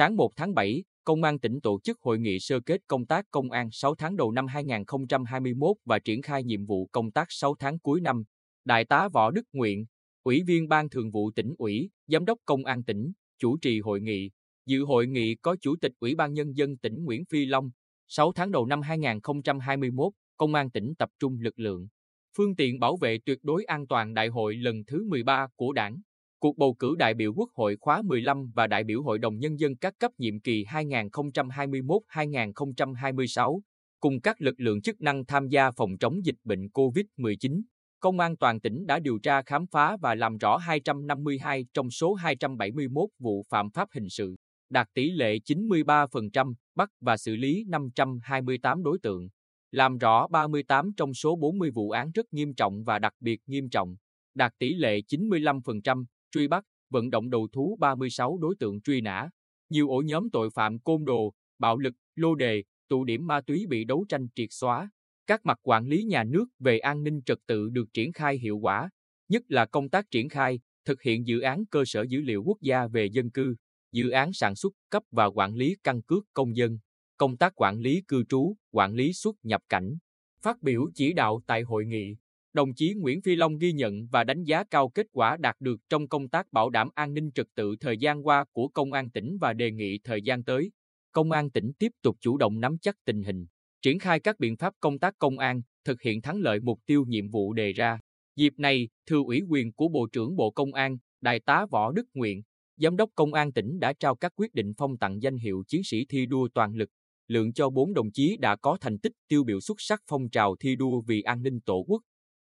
[0.00, 3.24] Sáng 1 tháng 7, Công an tỉnh tổ chức hội nghị sơ kết công tác
[3.30, 7.54] công an 6 tháng đầu năm 2021 và triển khai nhiệm vụ công tác 6
[7.58, 8.24] tháng cuối năm.
[8.64, 9.86] Đại tá Võ Đức Nguyện,
[10.22, 14.00] Ủy viên Ban Thường vụ tỉnh ủy, Giám đốc Công an tỉnh, chủ trì hội
[14.00, 14.30] nghị.
[14.66, 17.70] Dự hội nghị có Chủ tịch Ủy ban Nhân dân tỉnh Nguyễn Phi Long.
[18.08, 21.88] 6 tháng đầu năm 2021, Công an tỉnh tập trung lực lượng,
[22.36, 26.00] phương tiện bảo vệ tuyệt đối an toàn đại hội lần thứ 13 của đảng.
[26.40, 29.60] Cuộc bầu cử đại biểu Quốc hội khóa 15 và đại biểu Hội đồng Nhân
[29.60, 33.60] dân các cấp nhiệm kỳ 2021-2026,
[34.00, 37.62] cùng các lực lượng chức năng tham gia phòng chống dịch bệnh COVID-19.
[38.00, 42.14] Công an toàn tỉnh đã điều tra khám phá và làm rõ 252 trong số
[42.14, 44.36] 271 vụ phạm pháp hình sự,
[44.70, 49.28] đạt tỷ lệ 93%, bắt và xử lý 528 đối tượng,
[49.70, 53.70] làm rõ 38 trong số 40 vụ án rất nghiêm trọng và đặc biệt nghiêm
[53.70, 53.96] trọng,
[54.34, 59.30] đạt tỷ lệ 95%, truy bắt, vận động đầu thú 36 đối tượng truy nã.
[59.70, 63.66] Nhiều ổ nhóm tội phạm côn đồ, bạo lực, lô đề, tụ điểm ma túy
[63.68, 64.90] bị đấu tranh triệt xóa.
[65.26, 68.58] Các mặt quản lý nhà nước về an ninh trật tự được triển khai hiệu
[68.58, 68.90] quả,
[69.28, 72.60] nhất là công tác triển khai, thực hiện dự án cơ sở dữ liệu quốc
[72.60, 73.54] gia về dân cư,
[73.92, 76.78] dự án sản xuất, cấp và quản lý căn cước công dân,
[77.16, 79.96] công tác quản lý cư trú, quản lý xuất nhập cảnh.
[80.42, 82.16] Phát biểu chỉ đạo tại hội nghị,
[82.52, 85.80] đồng chí Nguyễn Phi Long ghi nhận và đánh giá cao kết quả đạt được
[85.88, 89.10] trong công tác bảo đảm an ninh trật tự thời gian qua của Công an
[89.10, 90.70] tỉnh và đề nghị thời gian tới,
[91.12, 93.46] Công an tỉnh tiếp tục chủ động nắm chắc tình hình,
[93.82, 97.04] triển khai các biện pháp công tác công an, thực hiện thắng lợi mục tiêu
[97.08, 97.98] nhiệm vụ đề ra.
[98.36, 102.06] Dịp này, thư ủy quyền của Bộ trưởng Bộ Công an, Đại tá Võ Đức
[102.14, 102.42] Nguyện,
[102.76, 105.80] Giám đốc Công an tỉnh đã trao các quyết định phong tặng danh hiệu chiến
[105.84, 106.90] sĩ thi đua toàn lực,
[107.28, 110.56] lượng cho bốn đồng chí đã có thành tích tiêu biểu xuất sắc phong trào
[110.56, 112.02] thi đua vì an ninh tổ quốc,